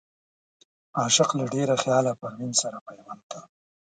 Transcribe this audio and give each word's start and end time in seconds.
عاشق 0.99 1.29
له 1.39 1.45
ډېره 1.53 1.75
خياله 1.83 2.11
پروين 2.19 2.51
سره 2.61 2.77
پيوند 2.87 3.21
کا 3.31 3.41